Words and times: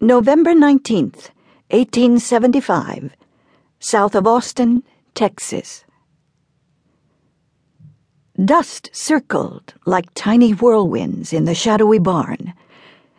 November 0.00 0.52
19th, 0.52 1.30
1875, 1.70 3.16
south 3.80 4.14
of 4.14 4.26
Austin, 4.26 4.82
Texas. 5.14 5.86
Dust 8.44 8.90
circled 8.92 9.72
like 9.86 10.12
tiny 10.12 10.50
whirlwinds 10.50 11.32
in 11.32 11.46
the 11.46 11.54
shadowy 11.54 11.98
barn 11.98 12.52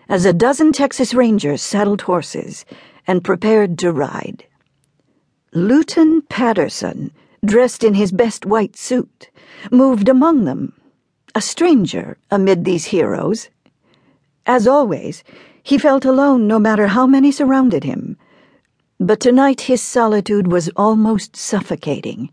as 0.08 0.24
a 0.24 0.32
dozen 0.32 0.72
Texas 0.72 1.16
Rangers 1.16 1.64
saddled 1.64 2.04
horses 2.04 2.64
and 3.08 3.24
prepared 3.24 3.80
to 3.80 3.92
ride. 3.92 4.46
Lewton 5.54 6.22
Paterson, 6.22 7.12
dressed 7.44 7.84
in 7.84 7.96
his 7.96 8.12
best 8.12 8.46
white 8.46 8.76
suit, 8.76 9.32
moved 9.72 10.08
among 10.08 10.46
them, 10.46 10.74
a 11.34 11.42
stranger 11.42 12.20
amid 12.30 12.66
these 12.66 12.86
heroes. 12.86 13.50
As 14.46 14.68
always, 14.68 15.24
he 15.68 15.78
felt 15.78 16.06
alone 16.06 16.48
no 16.48 16.58
matter 16.58 16.88
how 16.88 17.06
many 17.06 17.30
surrounded 17.30 17.84
him. 17.84 18.16
But 19.02 19.20
tonight 19.20 19.60
his 19.60 19.82
solitude 19.82 20.50
was 20.50 20.70
almost 20.78 21.36
suffocating. 21.36 22.30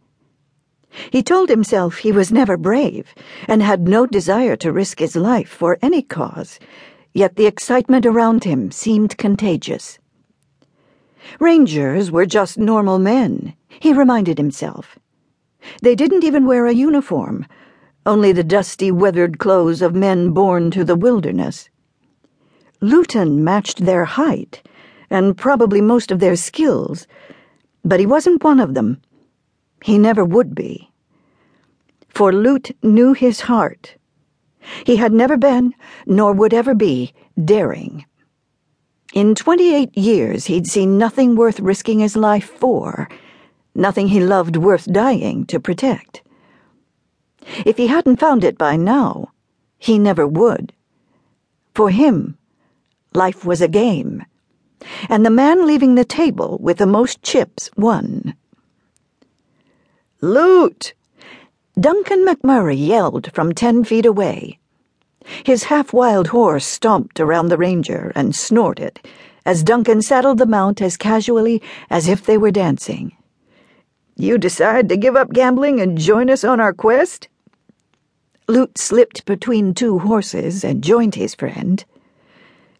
He 1.11 1.20
told 1.20 1.48
himself 1.48 1.97
he 1.97 2.12
was 2.12 2.30
never 2.30 2.56
brave 2.56 3.12
and 3.48 3.61
had 3.61 3.89
no 3.89 4.06
desire 4.06 4.55
to 4.59 4.70
risk 4.70 5.01
his 5.01 5.16
life 5.16 5.48
for 5.48 5.78
any 5.83 6.01
cause, 6.01 6.61
yet 7.12 7.34
the 7.34 7.47
excitement 7.47 8.06
around 8.06 8.45
him 8.45 8.70
seemed 8.70 9.19
contagious. 9.19 9.98
Rangers 11.41 12.12
were 12.12 12.27
just 12.27 12.56
normal 12.56 13.01
men, 13.01 13.55
he 13.80 13.92
reminded 13.92 14.39
himself. 14.39 14.97
They 15.83 15.97
didn't 15.97 16.23
even 16.23 16.47
wear 16.47 16.66
a 16.66 16.73
uniform, 16.73 17.47
only 18.06 18.30
the 18.30 18.45
dusty, 18.45 18.92
weathered 18.92 19.41
clothes 19.41 19.83
of 19.83 19.92
men 19.92 20.30
born 20.30 20.70
to 20.70 20.84
the 20.84 20.95
wilderness. 20.95 21.69
Lewton 22.84 23.43
matched 23.43 23.87
their 23.87 24.05
height 24.05 24.62
and 25.09 25.38
probably 25.38 25.80
most 25.80 26.11
of 26.11 26.20
their 26.20 26.37
skills, 26.37 27.06
but 27.83 27.98
he 27.98 28.05
wasn't 28.05 28.45
one 28.45 28.61
of 28.61 28.75
them. 28.75 29.00
He 29.83 29.97
never 29.97 30.22
would 30.22 30.55
be. 30.55 30.91
For 32.11 32.31
Lewt 32.31 32.77
knew 32.83 33.14
his 33.14 33.41
heart. 33.41 33.97
He 34.84 34.97
had 34.97 35.14
never 35.14 35.39
been, 35.39 35.73
nor 36.05 36.34
would 36.34 36.53
ever 36.53 36.75
be, 36.75 37.14
daring. 37.42 38.05
In 39.14 39.34
28 39.34 39.97
years, 39.97 40.45
he'd 40.45 40.67
seen 40.67 40.98
nothing 40.98 41.36
worth 41.36 41.61
risking 41.61 42.01
his 42.01 42.17
life 42.17 42.51
for, 42.51 43.08
nothing 43.75 44.08
he 44.08 44.20
loved 44.20 44.56
worth 44.56 44.92
dying 44.92 45.47
to 45.47 45.58
protect. 45.58 46.20
If 47.64 47.78
he 47.78 47.86
hadn't 47.86 48.20
found 48.20 48.45
it 48.45 48.58
by 48.58 48.77
now, 48.77 49.33
he 49.78 49.98
never 49.98 50.27
would. 50.27 50.75
For 51.75 51.89
him, 51.89 52.36
Life 53.15 53.45
was 53.45 53.61
a 53.61 53.69
game. 53.69 54.25
And 55.09 55.25
the 55.25 55.31
man 55.31 55.67
leaving 55.67 55.95
the 55.95 56.05
table 56.05 56.59
with 56.61 56.79
the 56.79 56.87
most 56.87 57.23
chips 57.23 57.70
won. 57.77 58.34
Lewt! 60.20 60.95
Duncan 61.79 62.27
McMurray 62.27 62.87
yelled 62.87 63.33
from 63.33 63.53
ten 63.53 63.85
feet 63.85 64.05
away. 64.05 64.59
His 65.45 65.65
half 65.65 65.92
wild 65.92 66.29
horse 66.29 66.67
stomped 66.67 67.20
around 67.20 67.48
the 67.48 67.57
ranger 67.57 68.12
and 68.15 68.35
snorted 68.35 69.01
as 69.47 69.62
Duncan 69.62 70.01
saddled 70.01 70.39
the 70.39 70.47
mount 70.47 70.81
as 70.81 70.97
casually 70.97 71.61
as 71.91 72.09
if 72.09 72.25
they 72.25 72.39
were 72.39 72.51
dancing. 72.51 73.17
You 74.17 74.39
decide 74.39 74.89
to 74.89 74.97
give 74.97 75.17
up 75.17 75.33
gambling 75.33 75.81
and 75.81 75.98
join 75.98 76.31
us 76.31 76.45
on 76.45 76.61
our 76.61 76.73
quest? 76.73 77.29
Lewt 78.48 78.79
slipped 78.79 79.25
between 79.25 79.75
two 79.75 79.98
horses 79.98 80.65
and 80.65 80.83
joined 80.83 81.15
his 81.15 81.35
friend. 81.35 81.85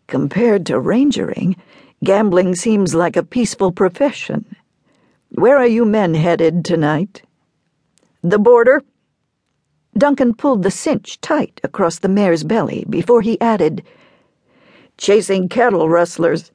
Compared 0.07 0.67
to 0.67 0.81
rangering, 0.81 1.57
gambling 2.03 2.55
seems 2.55 2.95
like 2.95 3.17
a 3.17 3.23
peaceful 3.23 3.73
profession. 3.73 4.45
Where 5.31 5.57
are 5.57 5.67
you 5.67 5.85
men 5.85 6.15
headed 6.15 6.65
tonight? 6.65 7.23
The 8.23 8.39
border. 8.39 8.83
Duncan 9.97 10.35
pulled 10.35 10.63
the 10.63 10.71
cinch 10.71 11.21
tight 11.21 11.61
across 11.65 11.99
the 11.99 12.09
mare's 12.09 12.45
belly 12.45 12.85
before 12.89 13.23
he 13.23 13.41
added, 13.41 13.83
Chasing 14.97 15.49
cattle 15.49 15.89
rustlers. 15.89 16.53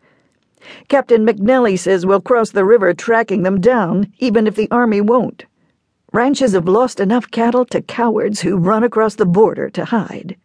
Captain 0.87 1.25
McNelly 1.25 1.77
says 1.77 2.05
we'll 2.05 2.21
cross 2.21 2.51
the 2.51 2.65
river 2.65 2.93
tracking 2.93 3.43
them 3.43 3.59
down, 3.59 4.13
even 4.19 4.47
if 4.47 4.55
the 4.55 4.69
army 4.71 5.01
won't. 5.01 5.45
Ranches 6.13 6.53
have 6.53 6.67
lost 6.67 6.99
enough 6.99 7.29
cattle 7.29 7.65
to 7.65 7.81
cowards 7.81 8.41
who 8.41 8.57
run 8.57 8.83
across 8.83 9.15
the 9.15 9.25
border 9.25 9.69
to 9.69 9.85
hide. 9.85 10.37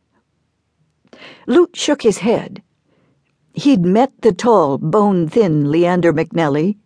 Lewt 1.46 1.76
shook 1.76 2.02
his 2.02 2.18
head. 2.18 2.62
He'd 3.54 3.84
met 3.84 4.12
the 4.20 4.32
tall, 4.32 4.78
bone 4.78 5.28
thin 5.28 5.70
Leander 5.70 6.12
McNelly. 6.12 6.76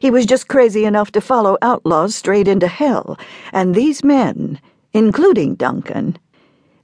He 0.00 0.10
was 0.10 0.24
just 0.24 0.48
crazy 0.48 0.86
enough 0.86 1.12
to 1.12 1.20
follow 1.20 1.58
outlaws 1.60 2.14
straight 2.14 2.48
into 2.48 2.66
hell, 2.66 3.18
and 3.52 3.74
these 3.74 4.02
men, 4.02 4.58
including 4.94 5.54
Duncan, 5.54 6.18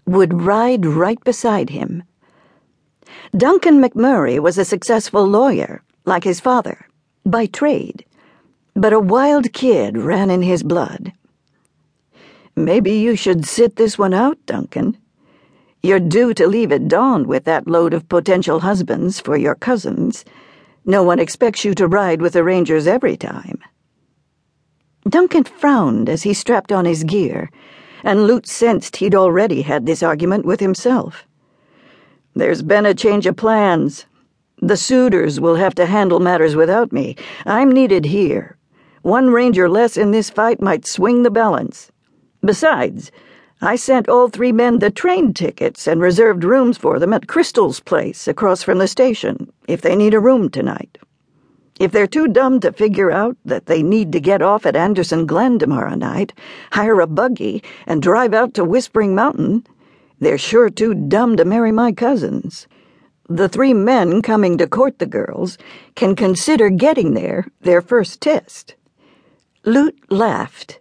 would 0.06 0.42
ride 0.42 0.84
right 0.84 1.22
beside 1.24 1.70
him. 1.70 2.02
Duncan 3.34 3.82
McMurray 3.82 4.38
was 4.38 4.58
a 4.58 4.64
successful 4.64 5.26
lawyer, 5.26 5.82
like 6.04 6.24
his 6.24 6.38
father, 6.38 6.86
by 7.24 7.46
trade, 7.46 8.04
but 8.74 8.92
a 8.92 9.00
wild 9.00 9.54
kid 9.54 9.96
ran 9.96 10.30
in 10.30 10.42
his 10.42 10.62
blood. 10.62 11.12
Maybe 12.54 12.92
you 12.92 13.16
should 13.16 13.46
sit 13.46 13.76
this 13.76 13.96
one 13.96 14.12
out, 14.12 14.38
Duncan. 14.44 14.98
You're 15.84 15.98
due 15.98 16.32
to 16.34 16.46
leave 16.46 16.70
at 16.70 16.86
dawn 16.86 17.26
with 17.26 17.42
that 17.44 17.66
load 17.66 17.92
of 17.92 18.08
potential 18.08 18.60
husbands 18.60 19.18
for 19.18 19.36
your 19.36 19.56
cousins. 19.56 20.24
No 20.84 21.02
one 21.02 21.18
expects 21.18 21.64
you 21.64 21.74
to 21.74 21.88
ride 21.88 22.22
with 22.22 22.34
the 22.34 22.44
Rangers 22.44 22.86
every 22.86 23.16
time. 23.16 23.58
Duncan 25.08 25.42
frowned 25.42 26.08
as 26.08 26.22
he 26.22 26.34
strapped 26.34 26.70
on 26.70 26.84
his 26.84 27.02
gear, 27.02 27.50
and 28.04 28.28
Lewt 28.28 28.46
sensed 28.46 28.96
he'd 28.96 29.16
already 29.16 29.62
had 29.62 29.84
this 29.84 30.04
argument 30.04 30.44
with 30.44 30.60
himself. 30.60 31.26
There's 32.34 32.62
been 32.62 32.86
a 32.86 32.94
change 32.94 33.26
of 33.26 33.36
plans. 33.36 34.06
The 34.58 34.76
suitors 34.76 35.40
will 35.40 35.56
have 35.56 35.74
to 35.74 35.86
handle 35.86 36.20
matters 36.20 36.54
without 36.54 36.92
me. 36.92 37.16
I'm 37.44 37.72
needed 37.72 38.04
here. 38.04 38.56
One 39.02 39.30
ranger 39.30 39.68
less 39.68 39.96
in 39.96 40.12
this 40.12 40.30
fight 40.30 40.62
might 40.62 40.86
swing 40.86 41.24
the 41.24 41.30
balance. 41.30 41.90
Besides, 42.40 43.10
I 43.64 43.76
sent 43.76 44.08
all 44.08 44.26
three 44.26 44.50
men 44.50 44.80
the 44.80 44.90
train 44.90 45.32
tickets 45.32 45.86
and 45.86 46.00
reserved 46.00 46.42
rooms 46.42 46.76
for 46.76 46.98
them 46.98 47.12
at 47.12 47.28
Crystal's 47.28 47.78
place 47.78 48.26
across 48.26 48.64
from 48.64 48.78
the 48.78 48.88
station 48.88 49.52
if 49.68 49.80
they 49.80 49.94
need 49.94 50.14
a 50.14 50.20
room 50.20 50.48
tonight. 50.48 50.98
If 51.78 51.92
they're 51.92 52.08
too 52.08 52.26
dumb 52.26 52.58
to 52.58 52.72
figure 52.72 53.12
out 53.12 53.36
that 53.44 53.66
they 53.66 53.84
need 53.84 54.10
to 54.12 54.20
get 54.20 54.42
off 54.42 54.66
at 54.66 54.74
Anderson 54.74 55.26
Glen 55.26 55.60
tomorrow 55.60 55.94
night, 55.94 56.32
hire 56.72 57.00
a 57.00 57.06
buggy, 57.06 57.62
and 57.86 58.02
drive 58.02 58.34
out 58.34 58.52
to 58.54 58.64
Whispering 58.64 59.14
Mountain, 59.14 59.64
they're 60.18 60.38
sure 60.38 60.68
too 60.68 60.92
dumb 60.92 61.36
to 61.36 61.44
marry 61.44 61.70
my 61.70 61.92
cousins. 61.92 62.66
The 63.28 63.48
three 63.48 63.74
men 63.74 64.22
coming 64.22 64.58
to 64.58 64.66
court 64.66 64.98
the 64.98 65.06
girls 65.06 65.56
can 65.94 66.16
consider 66.16 66.68
getting 66.68 67.14
there 67.14 67.46
their 67.60 67.80
first 67.80 68.20
test. 68.20 68.74
Lewt 69.64 69.96
laughed. 70.10 70.80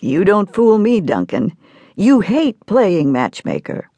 You 0.00 0.24
don't 0.24 0.54
fool 0.54 0.78
me, 0.78 1.00
Duncan. 1.00 1.56
You 1.96 2.20
hate 2.20 2.66
playing 2.66 3.12
matchmaker. 3.12 3.88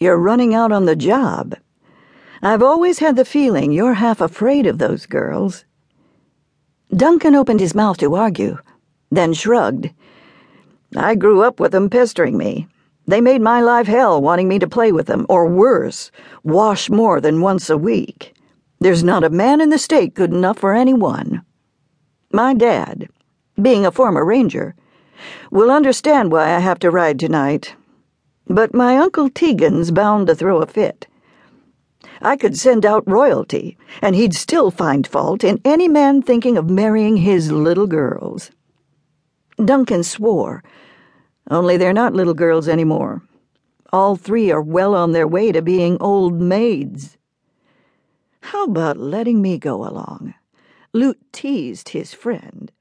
You're 0.00 0.18
running 0.18 0.52
out 0.52 0.72
on 0.72 0.86
the 0.86 0.96
job. 0.96 1.54
I've 2.42 2.62
always 2.62 2.98
had 2.98 3.14
the 3.14 3.24
feeling 3.24 3.70
you're 3.70 3.94
half 3.94 4.20
afraid 4.20 4.66
of 4.66 4.78
those 4.78 5.06
girls. 5.06 5.64
Duncan 6.92 7.36
opened 7.36 7.60
his 7.60 7.74
mouth 7.74 7.98
to 7.98 8.16
argue, 8.16 8.58
then 9.12 9.32
shrugged. 9.32 9.90
I 10.96 11.14
grew 11.14 11.42
up 11.42 11.60
with 11.60 11.70
them 11.70 11.88
pestering 11.88 12.36
me. 12.36 12.66
They 13.06 13.20
made 13.20 13.42
my 13.42 13.60
life 13.60 13.86
hell 13.86 14.20
wanting 14.20 14.48
me 14.48 14.58
to 14.58 14.68
play 14.68 14.90
with 14.90 15.06
them, 15.06 15.24
or 15.28 15.46
worse, 15.46 16.10
wash 16.42 16.90
more 16.90 17.20
than 17.20 17.42
once 17.42 17.70
a 17.70 17.78
week. 17.78 18.34
There's 18.80 19.04
not 19.04 19.22
a 19.22 19.30
man 19.30 19.60
in 19.60 19.68
the 19.68 19.78
state 19.78 20.14
good 20.14 20.32
enough 20.32 20.58
for 20.58 20.72
anyone. 20.72 21.42
My 22.32 22.54
dad, 22.54 23.08
being 23.62 23.86
a 23.86 23.92
former 23.92 24.24
ranger, 24.24 24.74
will 25.50 25.70
understand 25.70 26.32
why 26.32 26.54
I 26.54 26.58
have 26.58 26.78
to 26.80 26.90
ride 26.90 27.18
tonight. 27.18 27.74
But 28.46 28.74
my 28.74 28.96
Uncle 28.96 29.30
Teagen's 29.30 29.90
bound 29.90 30.26
to 30.26 30.34
throw 30.34 30.60
a 30.60 30.66
fit. 30.66 31.06
I 32.22 32.36
could 32.36 32.58
send 32.58 32.84
out 32.84 33.08
royalty, 33.08 33.78
and 34.02 34.14
he'd 34.14 34.34
still 34.34 34.70
find 34.70 35.06
fault 35.06 35.44
in 35.44 35.60
any 35.64 35.88
man 35.88 36.22
thinking 36.22 36.56
of 36.56 36.68
marrying 36.68 37.18
his 37.18 37.50
little 37.50 37.86
girls. 37.86 38.50
Duncan 39.62 40.02
swore. 40.02 40.62
Only 41.50 41.76
they're 41.76 41.92
not 41.92 42.14
little 42.14 42.34
girls 42.34 42.68
anymore. 42.68 43.22
All 43.92 44.16
three 44.16 44.50
are 44.50 44.62
well 44.62 44.94
on 44.94 45.12
their 45.12 45.26
way 45.26 45.52
to 45.52 45.62
being 45.62 45.96
old 46.00 46.40
maids. 46.40 47.18
How 48.40 48.64
about 48.64 48.96
letting 48.96 49.42
me 49.42 49.58
go 49.58 49.86
along? 49.86 50.34
Lewt 50.92 51.18
teased 51.32 51.90
his 51.90 52.14
friend. 52.14 52.72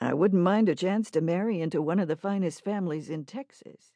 I 0.00 0.14
wouldn't 0.14 0.42
mind 0.42 0.68
a 0.68 0.74
chance 0.74 1.10
to 1.10 1.20
marry 1.20 1.60
into 1.60 1.82
one 1.82 1.98
of 1.98 2.08
the 2.08 2.16
finest 2.16 2.64
families 2.64 3.10
in 3.10 3.24
Texas. 3.24 3.92